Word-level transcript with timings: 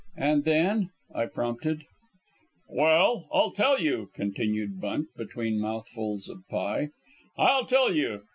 "And 0.17 0.45
then?" 0.45 0.89
I 1.13 1.27
prompted. 1.27 1.83
"Well, 2.67 3.27
I'll 3.31 3.51
tell 3.51 3.79
you," 3.79 4.09
continued 4.15 4.81
Bunt, 4.81 5.09
between 5.15 5.61
mouthfuls 5.61 6.27
of 6.27 6.39
pie, 6.49 6.89
"I'll 7.37 7.67
tell 7.67 7.93
you. 7.93 8.23